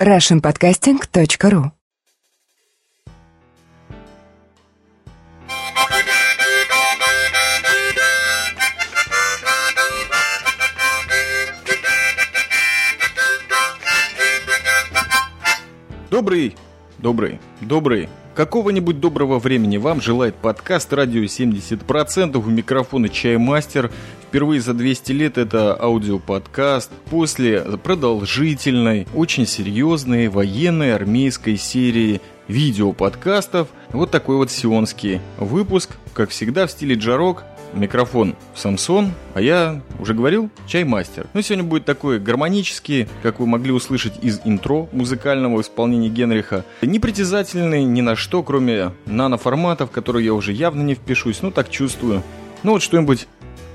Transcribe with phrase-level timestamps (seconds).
[0.00, 1.70] russianpodcasting.ru
[16.10, 16.56] Добрый,
[16.98, 18.08] добрый, добрый.
[18.34, 23.90] Какого-нибудь доброго времени вам желает подкаст «Радио 70%» у микрофона «Чаймастер».
[24.36, 33.68] Впервые за 200 лет это аудиоподкаст после продолжительной, очень серьезной военной армейской серии видеоподкастов.
[33.92, 40.12] Вот такой вот сионский выпуск, как всегда в стиле джарок, микрофон Самсон, а я уже
[40.12, 41.28] говорил, чаймастер.
[41.32, 46.62] Ну, сегодня будет такой гармонический, как вы могли услышать из интро музыкального исполнения Генриха.
[46.82, 52.22] Непритязательный ни на что, кроме наноформатов, которые я уже явно не впишусь, ну так чувствую.
[52.62, 53.28] Ну вот что-нибудь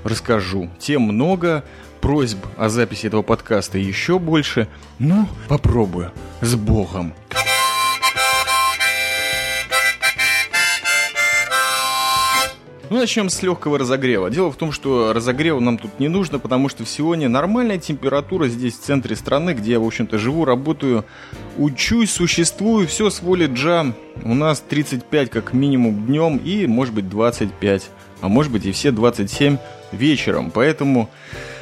[0.04, 0.70] расскажу.
[0.78, 1.64] Тем много,
[2.00, 4.68] просьб о записи этого подкаста еще больше.
[4.98, 6.12] Ну, попробую.
[6.40, 7.14] С Богом.
[12.92, 14.28] Ну, начнем с легкого разогрева.
[14.28, 18.74] Дело в том, что разогрева нам тут не нужно, потому что Сионе нормальная температура здесь,
[18.74, 21.06] в центре страны, где я, в общем-то, живу, работаю,
[21.56, 23.94] учусь, существую, все с воли Джа.
[24.24, 27.88] У нас 35 как минимум днем и, может быть, 25,
[28.20, 29.56] а может быть и все 27
[29.92, 30.50] вечером.
[30.50, 31.08] Поэтому,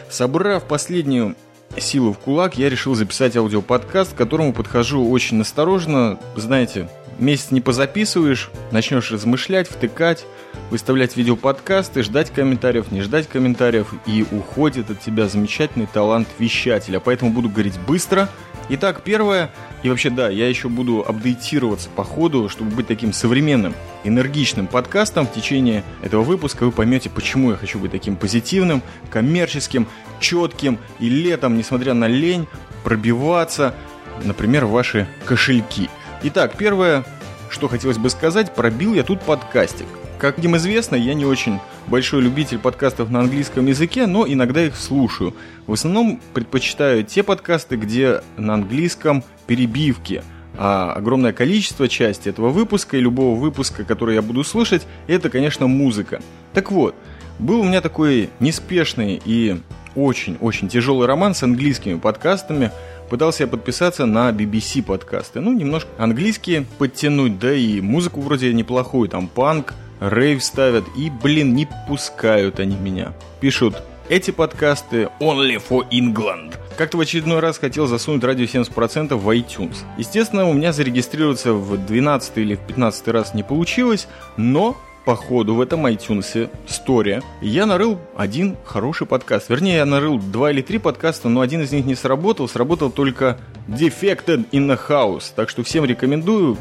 [0.08, 1.36] собрав последнюю
[1.78, 6.18] силу в кулак, я решил записать аудиоподкаст, к которому подхожу очень осторожно.
[6.36, 10.24] Знаете, месяц не позаписываешь, начнешь размышлять, втыкать,
[10.70, 17.00] выставлять видеоподкасты, ждать комментариев, не ждать комментариев, и уходит от тебя замечательный талант вещателя.
[17.00, 18.28] Поэтому буду говорить быстро.
[18.72, 19.50] Итак, первое,
[19.82, 25.26] и вообще да, я еще буду апдейтироваться по ходу, чтобы быть таким современным, энергичным подкастом
[25.26, 26.64] в течение этого выпуска.
[26.64, 29.88] Вы поймете, почему я хочу быть таким позитивным, коммерческим,
[30.20, 32.46] четким и летом, несмотря на лень,
[32.84, 33.74] пробиваться,
[34.22, 35.90] например, ваши кошельки.
[36.22, 37.04] Итак, первое,
[37.48, 39.86] что хотелось бы сказать, пробил я тут подкастик.
[40.20, 44.76] Как им известно, я не очень большой любитель подкастов на английском языке, но иногда их
[44.76, 45.34] слушаю.
[45.66, 50.22] В основном предпочитаю те подкасты, где на английском перебивки.
[50.58, 55.66] А огромное количество части этого выпуска и любого выпуска, который я буду слушать, это, конечно,
[55.68, 56.20] музыка.
[56.52, 56.94] Так вот,
[57.38, 59.58] был у меня такой неспешный и
[59.94, 62.70] очень-очень тяжелый роман с английскими подкастами–
[63.10, 65.40] пытался я подписаться на BBC подкасты.
[65.40, 71.54] Ну, немножко английские подтянуть, да и музыку вроде неплохую, там панк, рейв ставят, и, блин,
[71.54, 73.12] не пускают они меня.
[73.40, 76.54] Пишут, эти подкасты only for England.
[76.76, 79.76] Как-то в очередной раз хотел засунуть радио 70% в iTunes.
[79.98, 85.54] Естественно, у меня зарегистрироваться в 12 или в 15 раз не получилось, но по ходу
[85.54, 89.48] в этом iTunes Story я нарыл один хороший подкаст.
[89.48, 92.48] Вернее, я нарыл два или три подкаста, но один из них не сработал.
[92.48, 95.32] Сработал только Defected in the House.
[95.34, 96.58] Так что всем рекомендую.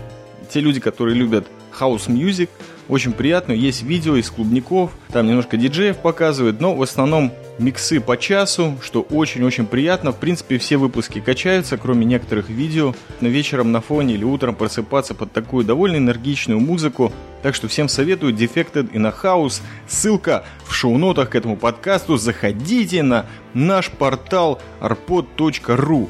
[0.50, 1.48] Те люди, которые любят
[1.80, 2.50] house music,
[2.90, 3.54] очень приятно.
[3.54, 9.02] Есть видео из клубников, там немножко диджеев показывают, но в основном миксы по часу, что
[9.02, 10.12] очень-очень приятно.
[10.12, 12.96] В принципе, все выпуски качаются, кроме некоторых видео.
[13.22, 17.14] На вечером на фоне или утром просыпаться под такую довольно энергичную музыку.
[17.44, 19.62] Так что всем советую Defected in a House.
[19.88, 22.18] Ссылка в шоу-нотах к этому подкасту.
[22.18, 26.10] Заходите на наш портал arpod.ru.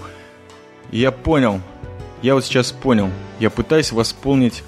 [0.91, 1.61] Я понял.
[2.21, 3.09] Я вот сейчас понял.
[3.39, 4.63] Я пытаюсь восполнить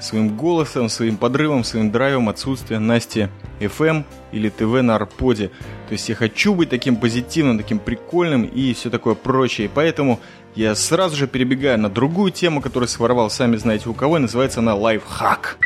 [0.00, 3.28] своим голосом, своим подрывом, своим драйвом отсутствие Насти
[3.60, 5.48] FM или ТВ на Арподе.
[5.88, 9.66] То есть я хочу быть таким позитивным, таким прикольным и все такое прочее.
[9.66, 10.20] И поэтому
[10.54, 14.60] я сразу же перебегаю на другую тему, которую своровал, сами знаете у кого, и называется
[14.60, 15.58] она лайфхак.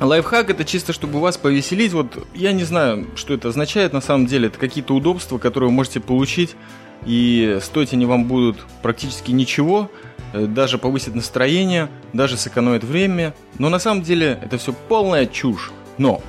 [0.00, 1.92] Лайфхак это чисто, чтобы вас повеселить.
[1.92, 4.46] Вот я не знаю, что это означает на самом деле.
[4.46, 6.54] Это какие-то удобства, которые вы можете получить,
[7.06, 9.90] и стоить они вам будут практически ничего–
[10.32, 13.34] Э, даже повысит настроение, даже сэкономит время.
[13.58, 15.72] Но на самом деле это все полная чушь.
[15.96, 16.22] Но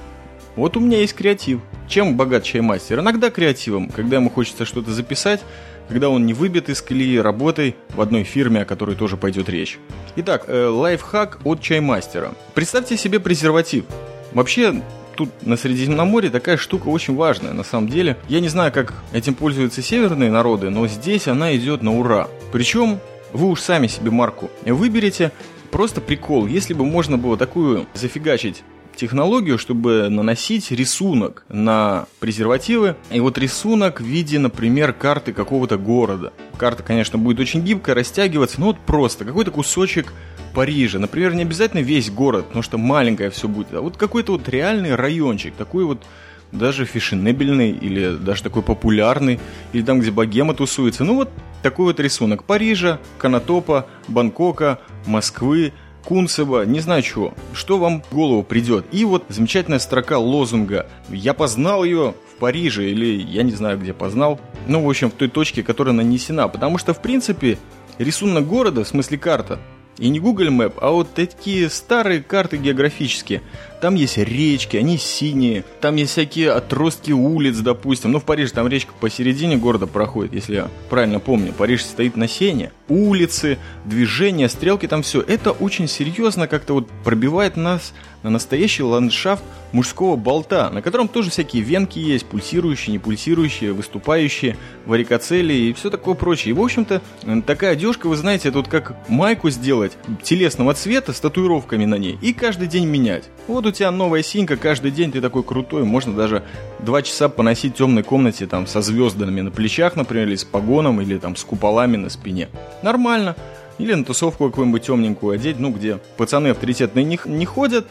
[0.55, 1.61] вот у меня есть креатив.
[1.87, 2.99] Чем богат чаймастер?
[2.99, 5.41] Иногда креативом, когда ему хочется что-то записать,
[5.87, 9.79] когда он не выбит из колеи работой в одной фирме, о которой тоже пойдет речь.
[10.15, 12.33] Итак, э, лайфхак от чаймастера.
[12.53, 13.85] Представьте себе презерватив.
[14.31, 14.83] Вообще,
[15.19, 18.15] тут на Средиземноморье такая штука очень важная, на самом деле.
[18.29, 22.29] Я не знаю, как этим пользуются северные народы, но здесь она идет на ура.
[22.53, 22.99] Причем
[23.33, 25.33] вы уж сами себе марку выберете.
[25.71, 28.63] Просто прикол, если бы можно было такую зафигачить
[28.99, 32.95] технологию, чтобы наносить рисунок на презервативы.
[33.11, 36.33] И вот рисунок в виде, например, карты какого-то города.
[36.57, 40.13] Карта, конечно, будет очень гибкая, растягиваться, но вот просто какой-то кусочек
[40.53, 40.99] Парижа.
[40.99, 44.95] Например, не обязательно весь город, потому что маленькое все будет, а вот какой-то вот реальный
[44.95, 46.03] райончик, такой вот
[46.51, 49.39] даже фешенебельный или даже такой популярный,
[49.71, 51.03] или там, где богема тусуется.
[51.03, 51.29] Ну вот
[51.61, 55.73] такой вот рисунок Парижа, Канатопа, Бангкока, Москвы,
[56.05, 58.85] Кунцева, не знаю чего, что вам в голову придет.
[58.91, 63.93] И вот замечательная строка лозунга «Я познал ее в Париже» или я не знаю, где
[63.93, 64.39] познал.
[64.67, 66.47] Ну, в общем, в той точке, которая нанесена.
[66.47, 67.57] Потому что, в принципе,
[67.97, 69.59] рисунок города, в смысле карта,
[69.99, 73.41] и не Google Map, а вот такие старые карты географические.
[73.81, 75.65] Там есть речки, они синие.
[75.81, 78.13] Там есть всякие отростки улиц, допустим.
[78.13, 81.51] Ну, в Париже там речка посередине города проходит, если я правильно помню.
[81.51, 82.71] Париж стоит на сене.
[82.89, 85.21] Улицы, движения, стрелки, там все.
[85.21, 87.93] Это очень серьезно как-то вот пробивает нас
[88.23, 94.57] на настоящий ландшафт мужского болта, на котором тоже всякие венки есть, пульсирующие, не пульсирующие, выступающие,
[94.85, 96.51] варикоцели и все такое прочее.
[96.51, 97.01] И, в общем-то,
[97.45, 99.93] такая одежка, вы знаете, это вот как майку сделать
[100.23, 103.29] телесного цвета с татуировками на ней и каждый день менять.
[103.47, 106.43] Вот у тебя новая синька, каждый день ты такой крутой, можно даже
[106.79, 110.99] два часа поносить в темной комнате там со звездами на плечах, например, или с погоном,
[110.99, 112.49] или там с куполами на спине.
[112.81, 113.35] Нормально.
[113.77, 117.85] Или на тусовку какую-нибудь темненькую одеть, ну, где пацаны авторитетные не, не ходят,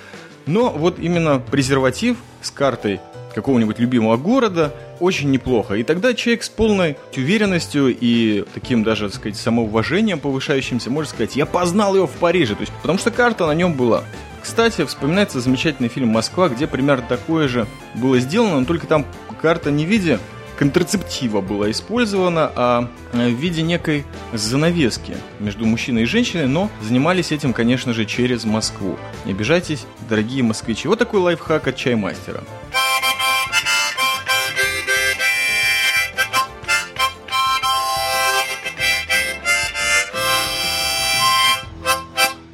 [0.46, 3.00] но вот именно презерватив с картой
[3.34, 5.74] какого-нибудь любимого города очень неплохо.
[5.74, 11.36] И тогда человек с полной уверенностью и таким даже, так сказать, самоуважением повышающимся может сказать,
[11.36, 12.54] я познал его в Париже.
[12.54, 14.04] То есть, потому что карта на нем была.
[14.42, 19.04] Кстати, вспоминается замечательный фильм «Москва», где примерно такое же было сделано, но только там
[19.40, 20.18] карта не в виде
[20.58, 27.30] контрацептива была использована, а э, в виде некой занавески между мужчиной и женщиной, но занимались
[27.30, 28.98] этим, конечно же, через Москву.
[29.24, 30.88] Не обижайтесь, дорогие москвичи.
[30.88, 32.42] Вот такой лайфхак от чаймастера.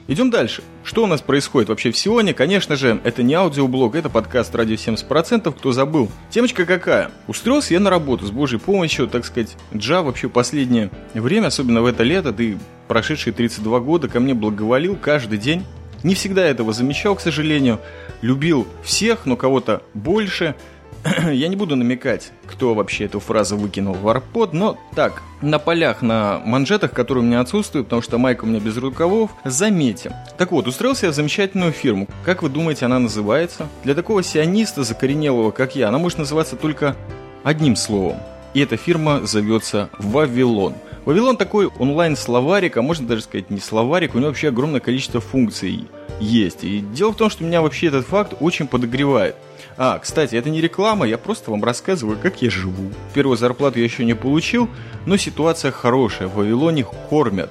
[0.06, 0.62] Идем дальше.
[0.82, 2.34] Что у нас происходит вообще в Сионе?
[2.34, 6.10] Конечно же, это не аудиоблог, это подкаст «Радио 70%», кто забыл.
[6.28, 7.10] Темочка какая?
[7.26, 11.86] Устроился я на работу с божьей помощью, так сказать, Джа вообще последнее время, особенно в
[11.86, 15.64] это лето, ты прошедшие 32 года ко мне благоволил каждый день.
[16.02, 17.80] Не всегда этого замечал, к сожалению.
[18.20, 20.54] Любил всех, но кого-то больше–
[21.32, 26.02] я не буду намекать, кто вообще эту фразу выкинул в арпод, но так, на полях,
[26.02, 30.12] на манжетах, которые у меня отсутствуют, потому что майка у меня без рукавов, заметим.
[30.38, 32.08] Так вот, устроился я в замечательную фирму.
[32.24, 33.68] Как вы думаете, она называется?
[33.84, 36.96] Для такого сиониста закоренелого, как я, она может называться только
[37.42, 38.18] одним словом.
[38.54, 40.74] И эта фирма зовется «Вавилон».
[41.04, 45.86] Вавилон такой онлайн-словарик, а можно даже сказать не словарик, у него вообще огромное количество функций
[46.18, 46.64] есть.
[46.64, 49.36] И дело в том, что меня вообще этот факт очень подогревает.
[49.76, 52.90] А, кстати, это не реклама, я просто вам рассказываю, как я живу.
[53.12, 54.70] Первую зарплату я еще не получил,
[55.04, 57.50] но ситуация хорошая, в Вавилоне кормят.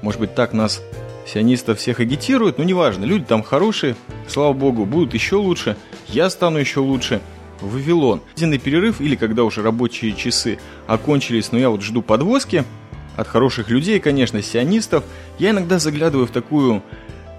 [0.00, 0.80] Может быть, так нас
[1.26, 3.96] сионистов всех агитируют, но неважно, люди там хорошие,
[4.28, 5.76] слава богу, будут еще лучше,
[6.08, 7.20] я стану еще лучше.
[7.60, 8.20] Вавилон.
[8.36, 12.64] Единый перерыв или когда уже рабочие часы окончились, но я вот жду подвозки
[13.16, 15.04] от хороших людей, конечно, сионистов,
[15.38, 16.82] я иногда заглядываю в такую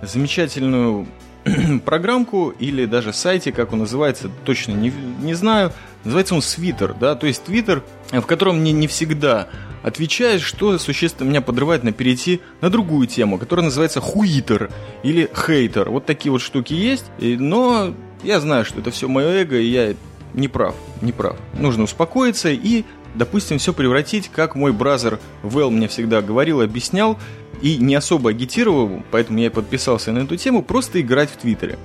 [0.01, 1.07] замечательную
[1.85, 4.91] программку или даже сайте, как он называется, точно не,
[5.21, 5.73] не знаю.
[6.03, 9.47] Называется он Свитер, да, то есть Твиттер, в котором мне не всегда
[9.83, 14.71] отвечает, что существенно меня подрывает на перейти на другую тему, которая называется хуитер
[15.03, 15.89] или хейтер.
[15.89, 19.95] Вот такие вот штуки есть, но я знаю, что это все мое эго, и я
[20.33, 21.37] не прав, не прав.
[21.57, 22.83] Нужно успокоиться и,
[23.13, 27.17] допустим, все превратить, как мой бразер Вэл мне всегда говорил, объяснял,
[27.61, 31.77] и не особо агитировал, поэтому я подписался на эту тему, просто играть в Твиттере.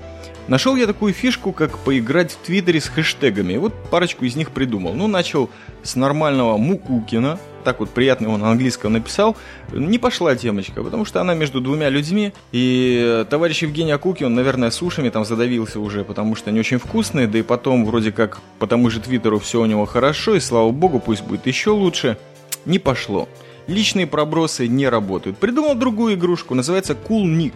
[0.49, 3.57] Нашел я такую фишку, как поиграть в Твиттере с хэштегами.
[3.57, 4.95] Вот парочку из них придумал.
[4.95, 5.49] Ну, начал
[5.85, 9.37] с нормального Мукукина, так вот приятно он на английском написал.
[9.73, 12.33] Не пошла темочка, потому что она между двумя людьми.
[12.53, 17.27] И товарищ Евгений Акуки, он, наверное, сушами там задавился уже, потому что они очень вкусные.
[17.27, 20.71] Да и потом, вроде как, по тому же Твиттеру все у него хорошо, и слава
[20.71, 22.17] богу, пусть будет еще лучше.
[22.65, 23.29] Не пошло
[23.71, 25.39] личные пробросы не работают.
[25.39, 27.55] Придумал другую игрушку, называется Cool Nick.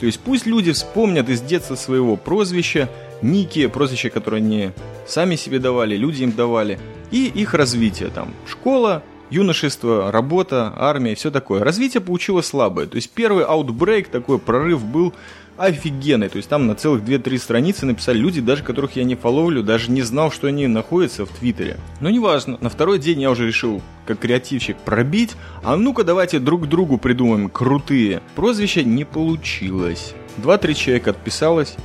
[0.00, 2.88] То есть пусть люди вспомнят из детства своего прозвища,
[3.22, 4.70] ники, прозвища, которые они
[5.06, 6.80] сами себе давали, люди им давали,
[7.12, 8.08] и их развитие.
[8.08, 11.64] Там школа, юношество, работа, армия, все такое.
[11.64, 12.86] Развитие получилось слабое.
[12.86, 15.14] То есть первый аутбрейк, такой прорыв был
[15.56, 16.28] офигенный.
[16.28, 19.90] То есть там на целых 2-3 страницы написали люди, даже которых я не фоловлю, даже
[19.90, 21.78] не знал, что они находятся в Твиттере.
[22.00, 25.32] Но неважно, на второй день я уже решил, как креативщик, пробить.
[25.62, 28.22] А ну-ка давайте друг другу придумаем крутые.
[28.34, 30.14] Прозвища не получилось.
[30.36, 31.76] Два-три человека отписалось,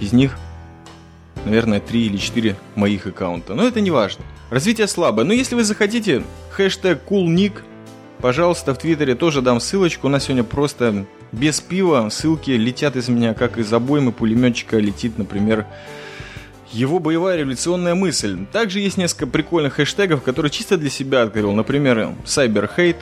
[0.00, 0.38] из них,
[1.44, 3.54] наверное, три или четыре моих аккаунта.
[3.54, 4.24] Но это не важно.
[4.50, 5.24] Развитие слабое.
[5.24, 7.60] Но если вы захотите, хэштег coolnick,
[8.20, 10.06] пожалуйста, в Твиттере тоже дам ссылочку.
[10.06, 15.18] У нас сегодня просто без пива ссылки летят из меня, как из обоймы пулеметчика летит,
[15.18, 15.66] например,
[16.72, 18.38] его боевая революционная мысль.
[18.52, 21.52] Также есть несколько прикольных хэштегов, которые чисто для себя открыл.
[21.52, 23.00] Например, Cyberhate,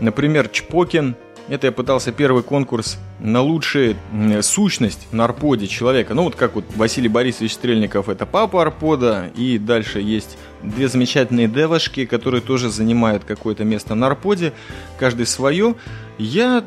[0.00, 1.16] например, Чпокин.
[1.50, 3.96] Это я пытался первый конкурс на лучшую
[4.40, 6.14] сущность на арподе человека.
[6.14, 9.32] Ну вот как вот Василий Борисович Стрельников это папа арпода.
[9.34, 14.52] И дальше есть две замечательные девушки, которые тоже занимают какое-то место на арподе.
[14.96, 15.74] Каждый свое.
[16.18, 16.62] Я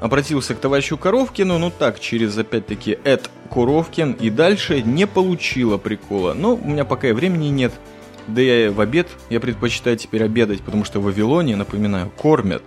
[0.00, 6.32] обратился к товарищу Коровкину, ну так, через, опять-таки, Эд Коровкин, и дальше не получила прикола.
[6.32, 7.72] Но у меня пока и времени нет.
[8.28, 12.62] Да я в обед, я предпочитаю теперь обедать, потому что в Вавилоне, напоминаю, кормят.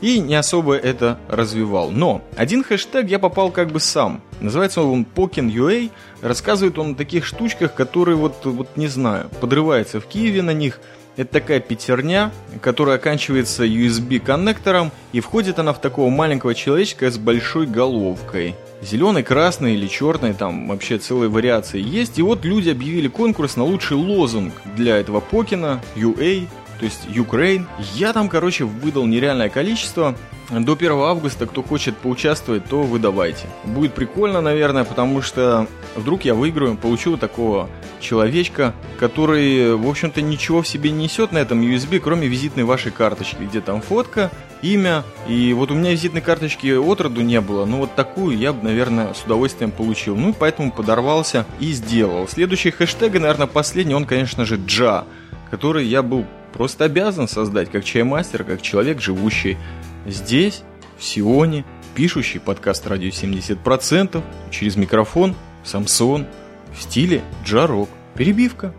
[0.00, 1.90] И не особо это развивал.
[1.90, 4.20] Но один хэштег я попал как бы сам.
[4.40, 5.90] Называется он Pokin.ua.
[6.20, 10.80] Рассказывает он о таких штучках, которые вот, вот не знаю, подрывается в Киеве на них–
[11.16, 17.66] это такая пятерня, которая оканчивается USB-коннектором, и входит она в такого маленького человечка с большой
[17.66, 18.54] головкой.
[18.82, 22.18] Зеленый, красный или черный, там вообще целые вариации есть.
[22.18, 26.46] И вот люди объявили конкурс на лучший лозунг для этого покина, UA,
[26.78, 27.66] то есть Ukraine.
[27.94, 30.14] Я там, короче, выдал нереальное количество.
[30.50, 33.46] До 1 августа, кто хочет поучаствовать, то выдавайте.
[33.64, 35.66] Будет прикольно, наверное, потому что
[35.96, 37.68] вдруг я выиграю, получу такого
[38.00, 42.92] человечка, который, в общем-то, ничего в себе не несет на этом USB, кроме визитной вашей
[42.92, 44.30] карточки, где там фотка,
[44.62, 45.04] имя.
[45.28, 48.62] И вот у меня визитной карточки от роду не было, но вот такую я бы,
[48.62, 50.16] наверное, с удовольствием получил.
[50.16, 52.28] Ну, поэтому подорвался и сделал.
[52.28, 55.04] Следующий хэштег, наверное, последний, он, конечно же, Джа,
[55.50, 56.24] который я был
[56.56, 59.58] просто обязан создать как чаймастер, как человек, живущий
[60.06, 60.62] здесь,
[60.98, 65.34] в Сионе, пишущий подкаст «Радио 70%» через микрофон
[65.64, 66.26] Самсон
[66.74, 67.90] в стиле джарок.
[68.14, 68.72] Перебивка.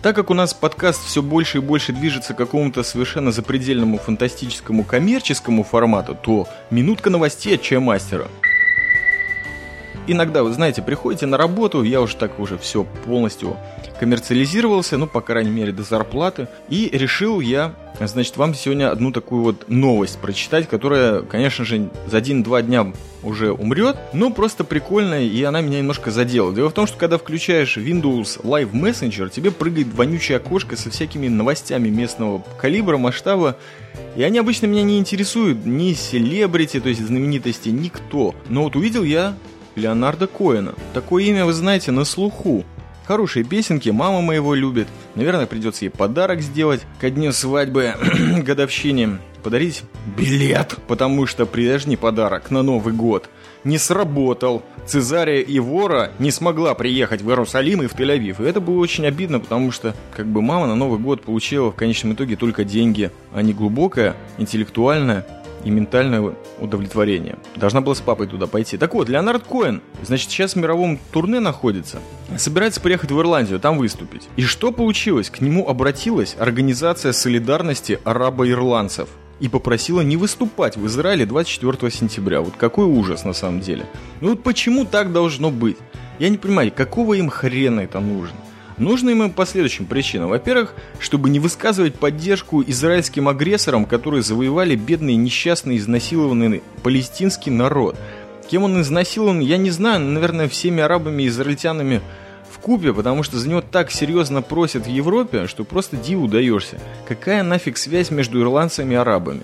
[0.00, 4.84] Так как у нас подкаст все больше и больше движется к какому-то совершенно запредельному фантастическому
[4.84, 8.28] коммерческому формату, то минутка новостей от чаймастера.
[10.08, 13.56] Иногда, вы знаете, приходите на работу, я уже так уже все полностью
[14.00, 19.42] коммерциализировался, ну, по крайней мере, до зарплаты, и решил я Значит, вам сегодня одну такую
[19.42, 22.92] вот новость прочитать, которая, конечно же, за один-два дня
[23.24, 26.54] уже умрет, но просто прикольная, и она меня немножко задела.
[26.54, 31.26] Дело в том, что когда включаешь Windows Live Messenger, тебе прыгает вонючее окошко со всякими
[31.26, 33.56] новостями местного калибра, масштаба,
[34.14, 38.32] и они обычно меня не интересуют, ни селебрити, то есть знаменитости, никто.
[38.48, 39.34] Но вот увидел я
[39.78, 40.74] Леонарда Коэна.
[40.92, 42.64] Такое имя, вы знаете, на слуху.
[43.06, 44.86] Хорошие песенки, мама моего любит.
[45.14, 47.94] Наверное, придется ей подарок сделать ко дню свадьбы,
[48.44, 49.18] годовщине.
[49.42, 49.84] Подарить
[50.16, 53.30] билет, потому что прежний подарок на Новый год
[53.64, 54.62] не сработал.
[54.86, 58.44] Цезария Ивора не смогла приехать в Иерусалим и в Тель-Авив.
[58.44, 61.76] И это было очень обидно, потому что как бы мама на Новый год получила в
[61.76, 65.24] конечном итоге только деньги, а не глубокое, интеллектуальное
[65.64, 67.36] и ментальное удовлетворение.
[67.56, 68.76] Должна была с папой туда пойти.
[68.76, 71.98] Так вот, Леонард Коэн, значит, сейчас в мировом турне находится.
[72.36, 74.28] Собирается приехать в Ирландию, там выступить.
[74.36, 75.30] И что получилось?
[75.30, 79.08] К нему обратилась Организация солидарности арабо-ирландцев
[79.40, 82.40] и попросила не выступать в Израиле 24 сентября.
[82.40, 83.86] Вот какой ужас на самом деле.
[84.20, 85.76] Ну вот почему так должно быть?
[86.18, 88.36] Я не понимаю, какого им хрена это нужно?
[88.78, 90.30] Нужно им по следующим причинам.
[90.30, 97.96] Во-первых, чтобы не высказывать поддержку израильским агрессорам, которые завоевали бедный, несчастный, изнасилованный палестинский народ.
[98.48, 102.00] Кем он изнасилован, я не знаю, наверное, всеми арабами и израильтянами
[102.50, 106.78] в купе, потому что за него так серьезно просят в Европе, что просто диву даешься.
[107.06, 109.42] Какая нафиг связь между ирландцами и арабами?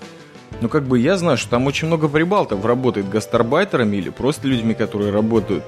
[0.61, 4.73] Ну, как бы я знаю, что там очень много прибалтов работает гастарбайтерами или просто людьми,
[4.73, 5.63] которые работают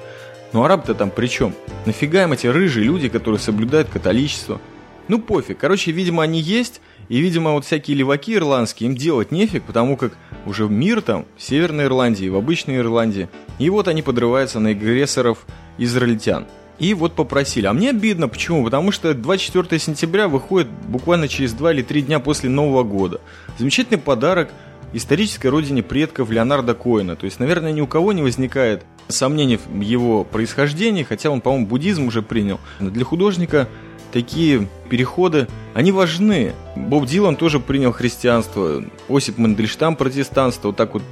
[0.52, 1.54] ну араб-то там при чем?
[1.86, 4.60] Нафига им эти рыжие люди, которые соблюдают католичество?
[5.08, 5.58] Ну пофиг.
[5.58, 10.12] Короче, видимо, они есть, и, видимо, вот всякие леваки ирландские им делать нефиг, потому как
[10.44, 13.28] уже мир там, в Северной Ирландии, в обычной Ирландии.
[13.58, 15.46] И вот они подрываются на агрессоров
[15.78, 16.46] израильтян.
[16.78, 17.66] И вот попросили.
[17.66, 18.64] А мне обидно, почему?
[18.64, 23.20] Потому что 24 сентября выходит буквально через 2 или 3 дня после Нового года.
[23.58, 24.50] Замечательный подарок
[24.92, 27.16] исторической родине предков Леонарда Коина.
[27.16, 31.66] То есть, наверное, ни у кого не возникает сомнений в его происхождении, хотя он, по-моему,
[31.66, 32.60] буддизм уже принял.
[32.80, 33.68] Но для художника
[34.12, 36.54] такие переходы, они важны.
[36.76, 41.02] Боб Дилан тоже принял христианство, Осип Мандельштам протестанство, вот так вот,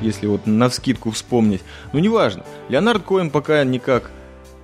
[0.00, 1.62] если вот на вскидку вспомнить.
[1.92, 2.44] Ну, неважно.
[2.68, 4.10] Леонард Коэн пока никак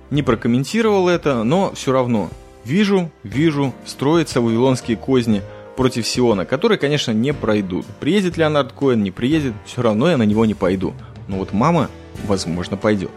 [0.09, 2.29] не прокомментировал это, но все равно.
[2.63, 5.41] Вижу, вижу, строятся вавилонские козни
[5.75, 7.85] против Сиона, которые, конечно, не пройдут.
[7.99, 10.93] Приедет Леонард Коэн, не приедет, все равно я на него не пойду.
[11.27, 11.89] Но вот мама
[12.25, 13.11] возможно, пойдет.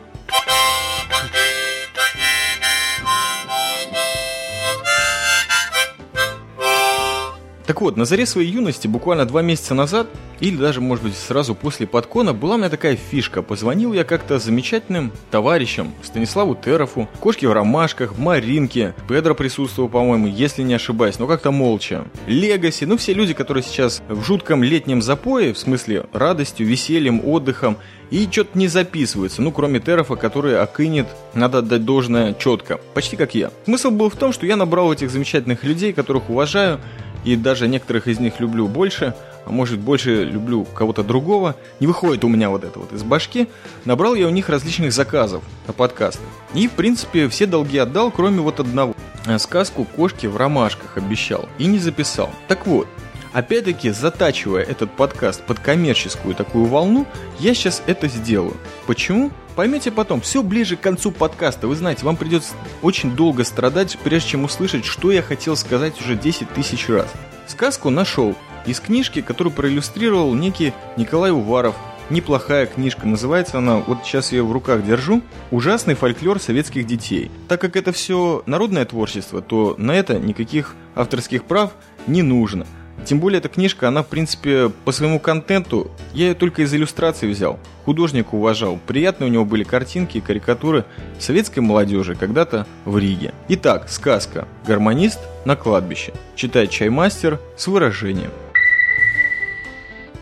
[7.75, 10.07] Так вот, на заре своей юности, буквально два месяца назад,
[10.39, 13.43] или даже, может быть, сразу после подкона, была у меня такая фишка.
[13.43, 20.63] Позвонил я как-то замечательным товарищам Станиславу Терафу, Кошке в ромашках, Маринке, Педро присутствовал, по-моему, если
[20.63, 22.05] не ошибаюсь, но как-то молча.
[22.29, 27.77] Легаси, ну все люди, которые сейчас в жутком летнем запое, в смысле радостью, весельем, отдыхом,
[28.13, 33.35] и что-то не записываются, ну кроме Терафа, который окынет, надо отдать должное четко, почти как
[33.35, 33.51] я.
[33.65, 36.79] Смысл был в том, что я набрал этих замечательных людей, которых уважаю,
[37.25, 39.15] и даже некоторых из них люблю больше,
[39.47, 43.49] а может больше люблю кого-то другого, не выходит у меня вот это вот из башки,
[43.85, 46.23] набрал я у них различных заказов на подкасты.
[46.55, 48.95] И, в принципе, все долги отдал, кроме вот одного.
[49.39, 52.31] Сказку «Кошки в ромашках» обещал и не записал.
[52.49, 52.87] Так вот,
[53.35, 57.05] Опять-таки, затачивая этот подкаст под коммерческую такую волну,
[57.41, 58.57] я сейчас это сделаю.
[58.87, 59.33] Почему?
[59.57, 61.69] Поймете потом, все ближе к концу подкаста.
[61.69, 66.17] Вы знаете, вам придется очень долго страдать, прежде чем услышать, что я хотел сказать уже
[66.17, 67.13] 10 тысяч раз.
[67.47, 68.35] Сказку нашел
[68.67, 71.77] из книжки, которую проиллюстрировал некий Николай Уваров.
[72.11, 77.31] Неплохая книжка, называется она, вот сейчас я ее в руках держу, «Ужасный фольклор советских детей».
[77.49, 81.73] Так как это все народное творчество, то на это никаких авторских прав
[82.07, 82.67] не нужно–
[83.05, 87.29] тем более эта книжка, она в принципе по своему контенту, я ее только из иллюстраций
[87.29, 87.59] взял.
[87.85, 90.85] Художника уважал, приятные у него были картинки и карикатуры
[91.19, 93.35] советской молодежи когда-то в Риге.
[93.49, 96.13] Итак, сказка «Гармонист на кладбище».
[96.35, 98.31] Читает чаймастер с выражением.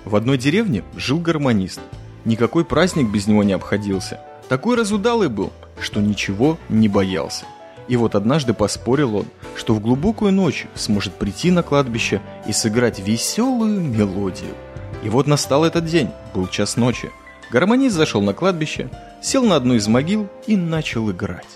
[0.04, 1.80] В одной деревне жил гармонист.
[2.24, 4.20] Никакой праздник без него не обходился.
[4.48, 7.46] Такой разудалый был, что ничего не боялся.
[7.88, 13.00] И вот однажды поспорил он, что в глубокую ночь сможет прийти на кладбище и сыграть
[13.00, 14.54] веселую мелодию.
[15.02, 17.10] И вот настал этот день, был час ночи.
[17.50, 18.88] Гармонист зашел на кладбище,
[19.20, 21.46] сел на одну из могил и начал играть.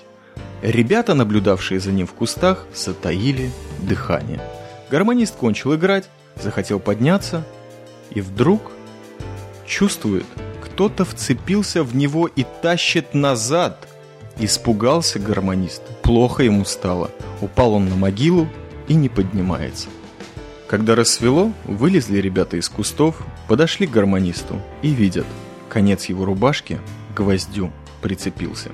[0.63, 4.41] Ребята, наблюдавшие за ним в кустах, затаили дыхание.
[4.91, 6.09] Гармонист кончил играть,
[6.43, 7.45] захотел подняться,
[8.11, 8.73] и вдруг
[9.67, 10.27] чувствует,
[10.65, 13.89] кто-то вцепился в него и тащит назад–
[14.39, 17.11] Испугался гармонист, плохо ему стало.
[17.41, 18.49] Упал он на могилу
[18.87, 19.89] и не поднимается.
[20.69, 23.17] Когда рассвело, вылезли ребята из кустов,
[23.49, 25.27] подошли к гармонисту и видят,
[25.71, 26.79] конец его рубашки
[27.15, 28.73] гвоздю прицепился.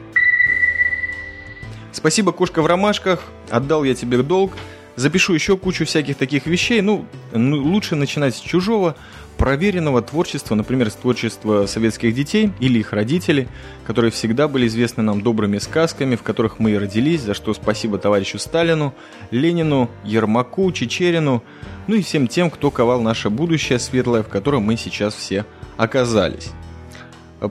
[1.93, 4.53] Спасибо, кошка в ромашках, отдал я тебе долг,
[4.97, 8.97] запишу еще кучу всяких таких вещей, ну, ну лучше начинать с чужого,
[9.39, 13.49] проверенного творчества, например, творчества советских детей или их родителей,
[13.87, 17.99] которые всегда были известны нам добрыми сказками, в которых мы и родились, за что спасибо
[17.99, 18.95] товарищу Сталину,
[19.31, 21.43] Ленину, Ермаку, Чечерину,
[21.87, 25.45] ну и всем тем, кто ковал наше будущее светлое, в котором мы сейчас все
[25.77, 26.51] оказались.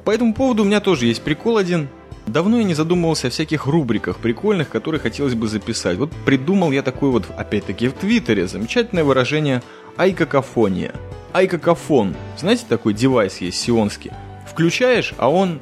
[0.05, 1.89] По этому поводу у меня тоже есть прикол один.
[2.27, 5.97] Давно я не задумывался о всяких рубриках прикольных, которые хотелось бы записать.
[5.97, 9.61] Вот придумал я такой вот, опять-таки, в Твиттере замечательное выражение
[9.97, 10.93] «айкакофония»
[11.33, 12.15] айкакофон.
[12.37, 14.11] Знаете, такой девайс есть сионский.
[14.49, 15.59] Включаешь, а он...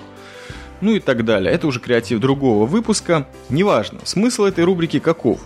[0.81, 1.51] Ну и так далее.
[1.53, 3.27] Это уже креатив другого выпуска.
[3.49, 5.41] Неважно, смысл этой рубрики каков.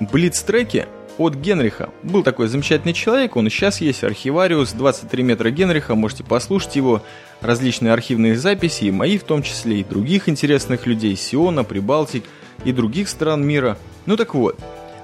[0.00, 0.86] Блиц-треки
[1.18, 1.90] от Генриха.
[2.02, 7.02] Был такой замечательный человек, он и сейчас есть, архивариус, 23 метра Генриха, можете послушать его,
[7.40, 12.24] различные архивные записи, и мои в том числе, и других интересных людей, Сиона, Прибалтик
[12.64, 13.76] и других стран мира.
[14.06, 14.58] Ну так вот,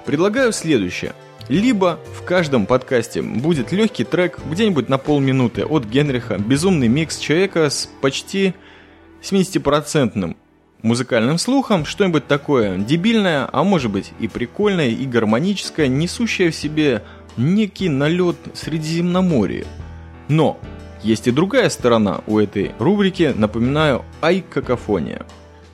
[0.07, 1.15] предлагаю следующее.
[1.49, 7.69] Либо в каждом подкасте будет легкий трек, где-нибудь на полминуты от Генриха, безумный микс человека
[7.69, 8.55] с почти
[9.23, 10.37] 70%
[10.81, 17.03] музыкальным слухом, что-нибудь такое дебильное, а может быть и прикольное, и гармоническое, несущее в себе
[17.37, 19.67] некий налет Средиземноморья.
[20.29, 20.59] Но
[21.03, 25.27] есть и другая сторона у этой рубрики, напоминаю, ай-какофония.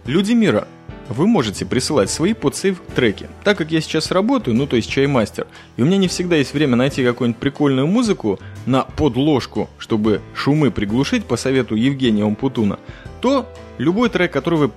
[0.07, 0.67] Люди мира–
[1.11, 3.29] вы можете присылать свои подсейв треки.
[3.45, 5.47] Так как я сейчас работаю, ну то есть чаймастер,
[5.77, 10.71] и у меня не всегда есть время найти какую-нибудь прикольную музыку на подложку, чтобы шумы
[10.71, 12.79] приглушить по совету Евгения Умпутуна,
[13.21, 13.47] то
[13.79, 14.71] любой трек, который вы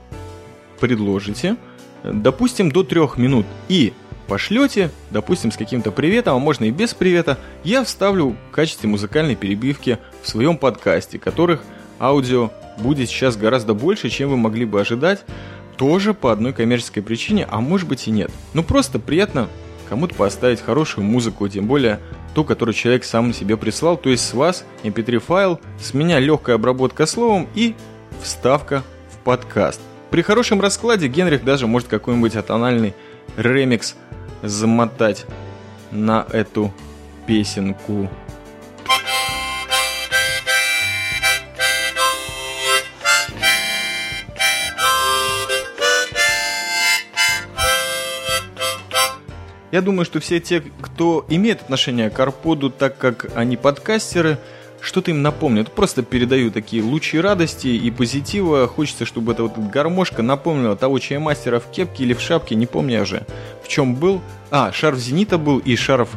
[0.79, 1.55] предложите,
[2.03, 3.93] допустим, до трех минут, и
[4.27, 9.35] пошлете, допустим, с каким-то приветом, а можно и без привета, я вставлю в качестве музыкальной
[9.35, 11.61] перебивки в своем подкасте, которых
[11.99, 15.23] аудио будет сейчас гораздо больше, чем вы могли бы ожидать
[15.77, 18.31] тоже по одной коммерческой причине, а может быть и нет.
[18.53, 19.49] Ну просто приятно
[19.89, 21.99] кому-то поставить хорошую музыку, тем более
[22.33, 26.55] ту, которую человек сам себе прислал, то есть с вас mp3 файл, с меня легкая
[26.55, 27.75] обработка словом и
[28.21, 29.81] вставка в подкаст.
[30.09, 32.93] При хорошем раскладе Генрих даже может какой-нибудь атональный
[33.37, 33.95] ремикс
[34.41, 35.25] замотать
[35.91, 36.73] на эту
[37.25, 38.09] песенку.
[49.73, 54.37] Я думаю, что все те, кто имеет отношение к Арподу, так как они подкастеры,
[54.81, 55.71] что-то им напомнят.
[55.71, 58.67] Просто передаю такие лучи радости и позитива.
[58.67, 62.99] Хочется, чтобы эта вот гармошка напомнила того чаймастера в кепке или в шапке, не помню
[62.99, 63.25] я же,
[63.63, 64.21] в чем был.
[64.51, 66.09] А, шарф Зенита был и шарф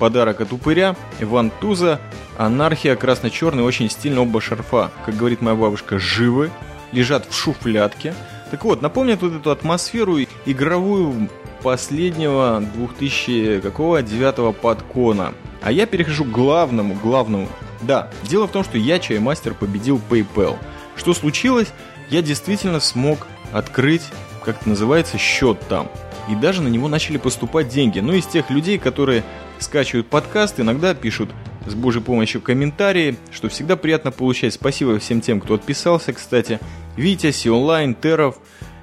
[0.00, 2.00] подарок от упыря, Иван Туза,
[2.36, 6.50] анархия красно-черный, очень стильно оба шарфа, как говорит моя бабушка, живы,
[6.90, 8.16] лежат в шуфлятке.
[8.50, 11.28] Так вот, напомнят вот эту атмосферу игровую
[11.62, 15.34] последнего 2000 какого 9 подкона.
[15.62, 17.48] А я перехожу к главному, главному
[17.82, 20.56] да, дело в том, что я, чаймастер, победил PayPal.
[20.96, 21.68] Что случилось?
[22.10, 24.02] Я действительно смог открыть,
[24.44, 25.90] как это называется, счет там.
[26.30, 28.00] И даже на него начали поступать деньги.
[28.00, 29.22] Ну, из тех людей, которые
[29.58, 31.30] скачивают подкаст, иногда пишут
[31.66, 34.54] с божьей помощью комментарии, что всегда приятно получать.
[34.54, 36.58] Спасибо всем тем, кто отписался, кстати.
[36.96, 38.38] Витя, Сионлайн, Теров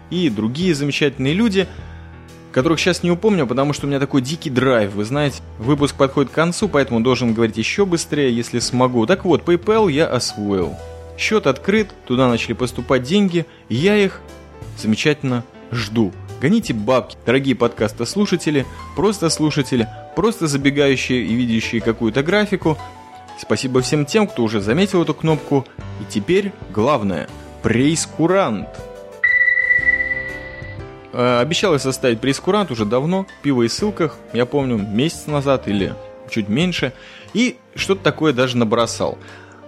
[0.09, 1.67] и другие замечательные люди–
[2.54, 4.94] которых сейчас не упомню, потому что у меня такой дикий драйв.
[4.94, 9.06] Вы знаете, выпуск подходит к концу, поэтому должен говорить еще быстрее, если смогу.
[9.06, 10.76] Так вот, PayPal я освоил.
[11.18, 14.22] Счет открыт, туда начали поступать деньги, я их
[14.78, 16.13] замечательно жду.
[16.42, 22.78] Гоните бабки, дорогие подкаста-слушатели, просто слушатели, просто забегающие и видящие какую-то графику.
[23.39, 25.66] Спасибо всем тем, кто уже заметил эту кнопку.
[26.02, 27.28] И теперь главное–
[27.63, 28.68] прейскурант.
[31.13, 35.93] Э, обещал я составить прескурант уже давно, пиво и ссылках, я помню, месяц назад или
[36.30, 36.93] чуть меньше,
[37.34, 39.19] и что-то такое даже набросал.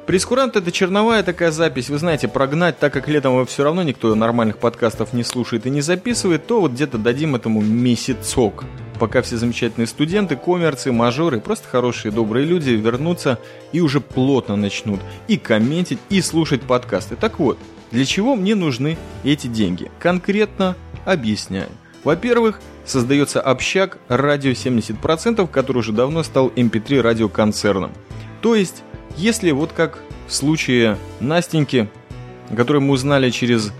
[0.08, 4.60] Прескурант это черновая такая запись, вы знаете, прогнать, так как летом все равно никто нормальных
[4.60, 8.66] подкастов не слушает и не записывает, то вот где-то дадим этому месяцок,
[9.00, 13.40] пока все замечательные студенты, коммерцы, мажоры, просто хорошие, добрые люди вернутся
[13.72, 17.16] и уже плотно начнут и комментить, и слушать подкасты.
[17.16, 17.58] Так вот,
[17.92, 19.90] для чего мне нужны эти деньги?
[20.00, 21.70] Конкретно Объясняю.
[22.04, 27.92] Во-первых, создается общак радио 70%, который уже давно стал MP3 радиоконцерном.
[28.42, 28.84] То есть,
[29.18, 31.90] если вот как в случае Настеньки,
[32.56, 33.72] которую мы узнали через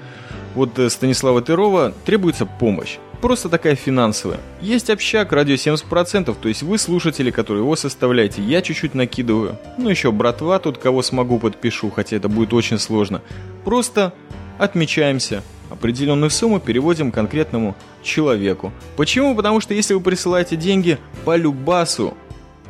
[0.56, 2.98] вот э, Станислава Тырова, требуется помощь.
[3.22, 4.40] Просто такая финансовая.
[4.62, 9.58] Есть общак, радио 70%, то есть вы слушатели, которые его составляете, я чуть-чуть накидываю.
[9.78, 13.22] Ну еще братва тут, кого смогу подпишу, хотя это будет очень сложно.
[13.64, 14.14] Просто
[14.58, 15.44] отмечаемся,
[15.80, 18.72] Определенную сумму переводим конкретному человеку.
[18.96, 19.36] Почему?
[19.36, 22.16] Потому что если вы присылаете деньги по любасу,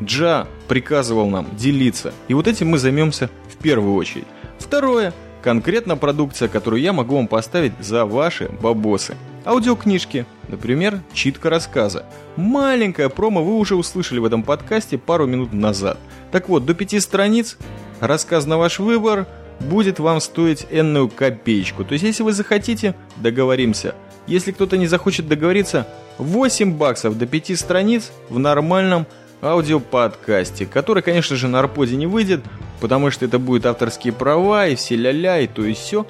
[0.02, 2.14] Джа приказывал нам делиться.
[2.28, 4.26] И вот этим мы займемся в первую очередь.
[4.58, 5.14] Второе.
[5.44, 9.16] Конкретно продукция, которую я могу вам поставить за ваши бабосы.
[9.46, 12.06] Аудиокнижки, например, читка рассказа.
[12.36, 16.00] Маленькая промо вы уже услышали в этом подкасте пару минут назад.
[16.32, 17.58] Так вот, до пяти страниц,
[18.00, 19.28] рассказ на ваш выбор–
[19.60, 21.84] будет вам стоить энную копеечку.
[21.84, 23.96] То есть, если вы захотите, договоримся.
[24.28, 25.88] Если кто-то не захочет договориться,
[26.18, 29.06] 8 баксов до 5 страниц в нормальном
[29.42, 32.42] аудиоподкасте, который, конечно же, на Арподе не выйдет,
[32.82, 36.08] потому что это будет авторские права и все ля-ля и то и все.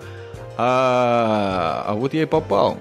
[0.58, 2.78] А, а вот я и попал.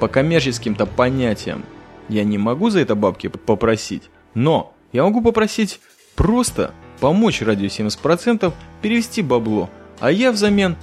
[0.00, 1.64] По коммерческим-то понятиям
[2.08, 5.80] я не могу за это бабки попросить, но я могу попросить
[6.14, 10.76] просто помочь радио 70%, перевести бабло, а я взамен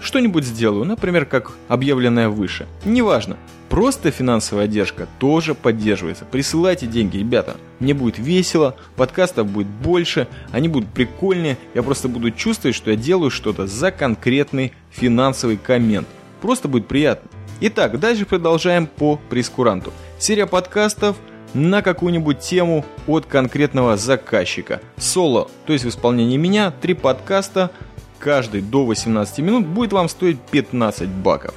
[0.00, 2.66] что-нибудь сделаю, например, как объявленное выше.
[2.84, 3.36] Неважно,
[3.68, 6.24] просто финансовая одежка тоже поддерживается.
[6.24, 7.56] Присылайте деньги, ребята.
[7.80, 11.58] Мне будет весело, подкастов будет больше, они будут прикольнее.
[11.74, 16.06] Я просто буду чувствовать, что я делаю что-то за конкретный финансовый коммент.
[16.40, 17.28] Просто будет приятно.
[17.60, 19.92] Итак, дальше продолжаем по прескуранту.
[20.18, 21.16] Серия подкастов–
[21.54, 24.80] на какую-нибудь тему от конкретного заказчика.
[24.96, 27.70] Соло, то есть в исполнении меня, три подкаста,
[28.18, 31.54] каждый до 18 минут будет вам стоить 15 баков.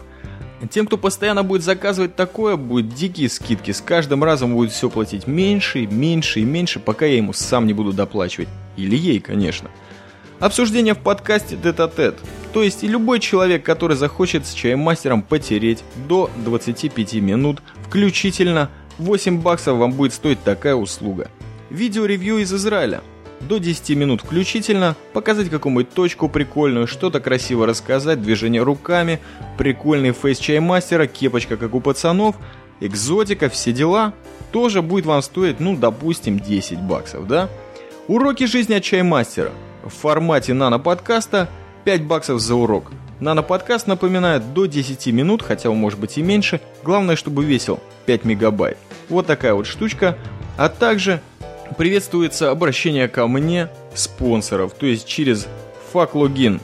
[0.69, 3.71] Тем, кто постоянно будет заказывать такое, будут дикие скидки.
[3.71, 7.73] С каждым разом будет все платить меньше, меньше и меньше, пока я ему сам не
[7.73, 8.47] буду доплачивать.
[8.77, 9.71] Или ей, конечно.
[10.39, 12.19] Обсуждение в подкасте тет-а-тет.
[12.53, 18.69] То есть и любой человек, который захочет с чаймастером потереть до 25 минут, включительно
[19.01, 21.31] 8 баксов вам будет стоить такая услуга.
[21.71, 23.01] Видео-ревью из Израиля.
[23.39, 29.19] До 10 минут включительно, показать какую-нибудь точку прикольную, что-то красиво рассказать, движение руками,
[29.57, 32.35] прикольный фейс чаймастера, кепочка как у пацанов,
[32.79, 34.13] экзотика, все дела,
[34.51, 37.49] тоже будет вам стоить, ну, допустим, 10 баксов, да?
[38.07, 39.51] Уроки жизни от чаймастера.
[39.83, 41.49] В формате нано-подкаста
[41.85, 42.91] 5 баксов за урок.
[43.21, 46.59] Нано-подкаст напоминает до 10 минут, хотя может быть и меньше.
[46.83, 48.79] Главное, чтобы весил 5 мегабайт.
[49.09, 50.17] Вот такая вот штучка.
[50.57, 51.21] А также
[51.77, 55.47] приветствуется обращение ко мне спонсоров, то есть через
[55.93, 56.59] fucklogin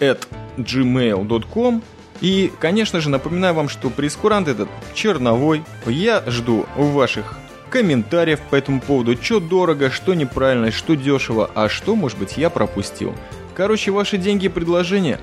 [0.00, 0.20] at
[0.58, 1.82] gmail.com
[2.20, 5.64] и, конечно же, напоминаю вам, что прескурант этот черновой.
[5.86, 7.38] Я жду ваших
[7.70, 12.50] комментариев по этому поводу, что дорого, что неправильно, что дешево, а что, может быть, я
[12.50, 13.14] пропустил.
[13.54, 15.18] Короче, ваши деньги и предложения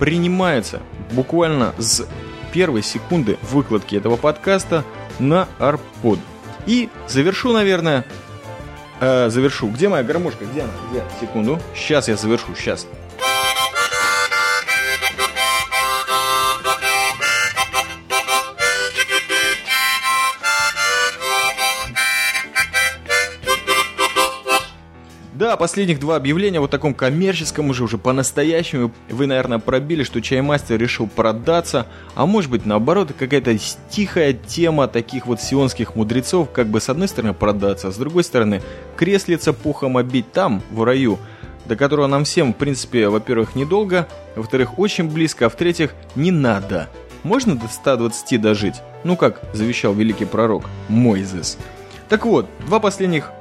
[0.00, 0.80] принимаются
[1.12, 2.04] буквально с
[2.52, 4.82] первой секунды выкладки этого подкаста
[5.20, 6.18] на Арпод.
[6.66, 8.04] И завершу, наверное,
[9.00, 9.68] э, завершу.
[9.68, 10.46] Где моя гармошка?
[10.46, 10.72] Где она?
[10.90, 11.02] Где?
[11.20, 11.60] Секунду.
[11.76, 12.86] Сейчас я завершу, сейчас.
[25.40, 28.92] Да, последних два объявления вот таком коммерческом уже, уже по-настоящему.
[29.08, 33.56] Вы, наверное, пробили, что Чаймастер решил продаться, а может быть, наоборот, какая-то
[33.88, 38.22] тихая тема таких вот сионских мудрецов, как бы с одной стороны продаться, а с другой
[38.22, 38.60] стороны
[38.96, 41.18] креслица пухом обить там, в раю,
[41.64, 46.90] до которого нам всем, в принципе, во-первых, недолго, во-вторых, очень близко, а в-третьих, не надо.
[47.22, 48.82] Можно до 120 дожить?
[49.04, 51.56] Ну как завещал великий пророк Мойзес.
[52.10, 53.32] Так вот, два последних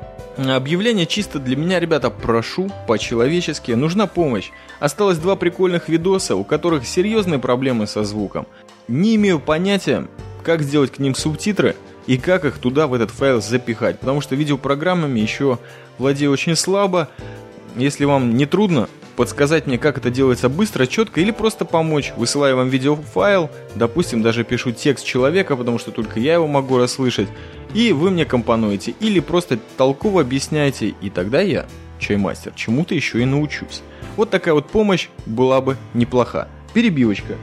[0.47, 4.51] Объявление чисто для меня, ребята, прошу, по-человечески, нужна помощь.
[4.79, 8.47] Осталось два прикольных видоса, у которых серьезные проблемы со звуком.
[8.87, 10.07] Не имею понятия,
[10.43, 11.75] как сделать к ним субтитры
[12.07, 15.59] и как их туда, в этот файл запихать, потому что видеопрограммами еще
[15.97, 17.09] владею очень слабо.
[17.75, 22.13] Если вам не трудно, подсказать мне, как это делается быстро, четко или просто помочь.
[22.15, 27.27] Высылаю вам видеофайл, допустим, даже пишу текст человека, потому что только я его могу расслышать,
[27.73, 31.65] и вы мне компонуете, или просто толково объясняете, и тогда я,
[31.99, 33.81] чаймастер, чему-то еще и научусь.
[34.15, 36.47] Вот такая вот помощь была бы неплоха.
[36.73, 37.35] Перебивочка.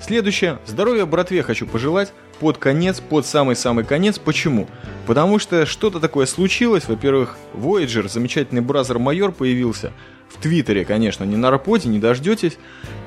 [0.00, 0.58] Следующее.
[0.66, 4.18] Здоровья братве хочу пожелать под конец, под самый-самый конец.
[4.18, 4.68] Почему?
[5.06, 6.88] Потому что что-то такое случилось.
[6.88, 9.92] Во-первых, Voyager, замечательный бразер-майор появился
[10.34, 12.58] в Твиттере, конечно, не на работе, не дождетесь,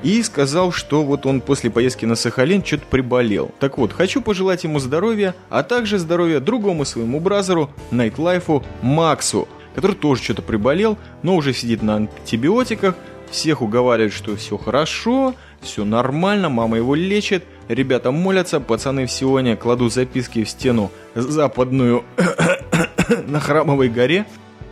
[0.02, 3.50] и сказал, что вот он после поездки на Сахалин что-то приболел.
[3.60, 9.96] Так вот, хочу пожелать ему здоровья, а также здоровья другому своему бразеру, Найтлайфу Максу, который
[9.96, 12.94] тоже что-то приболел, но уже сидит на антибиотиках,
[13.30, 19.56] всех уговаривает, что все хорошо, все нормально, мама его лечит, ребята молятся, пацаны в Сионе
[19.56, 22.04] кладут записки в стену западную
[23.26, 24.24] на Храмовой горе.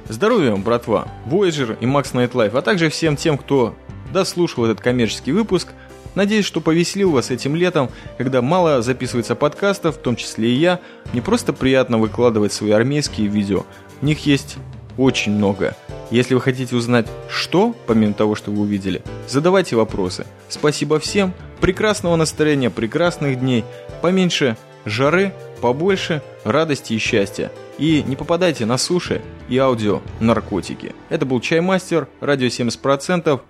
[0.09, 3.75] Здоровья вам, братва, Voyager и Max Nightlife, а также всем тем, кто
[4.13, 5.69] дослушал этот коммерческий выпуск.
[6.15, 10.81] Надеюсь, что повеселил вас этим летом, когда мало записывается подкастов, в том числе и я.
[11.13, 13.65] Мне просто приятно выкладывать свои армейские видео.
[14.01, 14.57] В них есть
[14.97, 15.77] очень много.
[16.11, 20.25] Если вы хотите узнать, что, помимо того, что вы увидели, задавайте вопросы.
[20.49, 23.65] Спасибо всем, прекрасного настроения, прекрасных дней,
[24.01, 27.51] поменьше жары, побольше радости и счастья.
[27.79, 30.95] И не попадайте на суши и аудио наркотики.
[31.09, 33.41] Это был Чаймастер, радио 70%,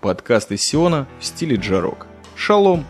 [0.00, 2.06] подкаст из Сиона в стиле джарок.
[2.34, 2.84] Шалом!